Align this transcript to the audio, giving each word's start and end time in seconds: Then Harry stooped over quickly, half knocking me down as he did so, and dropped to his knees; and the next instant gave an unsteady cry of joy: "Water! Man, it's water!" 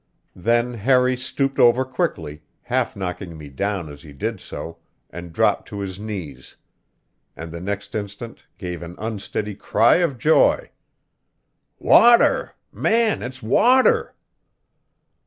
Then 0.35 0.73
Harry 0.73 1.15
stooped 1.15 1.59
over 1.59 1.85
quickly, 1.85 2.41
half 2.63 2.95
knocking 2.95 3.37
me 3.37 3.49
down 3.49 3.87
as 3.87 4.01
he 4.01 4.13
did 4.13 4.39
so, 4.39 4.79
and 5.11 5.31
dropped 5.31 5.67
to 5.67 5.79
his 5.79 5.99
knees; 5.99 6.55
and 7.35 7.51
the 7.51 7.61
next 7.61 7.93
instant 7.93 8.47
gave 8.57 8.81
an 8.81 8.95
unsteady 8.97 9.53
cry 9.53 9.97
of 9.97 10.17
joy: 10.17 10.71
"Water! 11.77 12.55
Man, 12.73 13.21
it's 13.21 13.43
water!" 13.43 14.15